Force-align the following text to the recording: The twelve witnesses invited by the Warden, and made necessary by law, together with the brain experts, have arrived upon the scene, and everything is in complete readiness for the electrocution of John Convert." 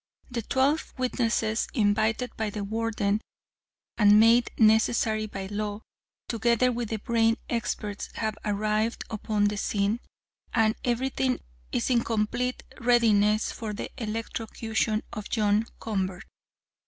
The 0.31 0.41
twelve 0.41 0.95
witnesses 0.97 1.67
invited 1.75 2.35
by 2.35 2.49
the 2.49 2.63
Warden, 2.63 3.21
and 3.99 4.19
made 4.19 4.49
necessary 4.57 5.27
by 5.27 5.45
law, 5.45 5.81
together 6.27 6.71
with 6.71 6.89
the 6.89 6.97
brain 6.97 7.37
experts, 7.51 8.09
have 8.15 8.35
arrived 8.43 9.03
upon 9.11 9.43
the 9.45 9.57
scene, 9.57 9.99
and 10.55 10.73
everything 10.83 11.39
is 11.71 11.91
in 11.91 12.03
complete 12.03 12.63
readiness 12.79 13.51
for 13.51 13.73
the 13.73 13.91
electrocution 13.95 15.03
of 15.13 15.29
John 15.29 15.67
Convert." 15.79 16.25